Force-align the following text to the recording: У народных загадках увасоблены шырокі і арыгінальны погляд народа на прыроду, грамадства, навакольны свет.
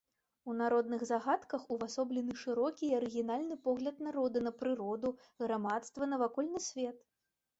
У 0.51 0.53
народных 0.59 1.01
загадках 1.09 1.65
увасоблены 1.75 2.33
шырокі 2.43 2.85
і 2.87 2.95
арыгінальны 2.99 3.59
погляд 3.67 4.01
народа 4.07 4.37
на 4.47 4.51
прыроду, 4.61 5.11
грамадства, 5.43 6.03
навакольны 6.15 6.59
свет. 6.69 6.97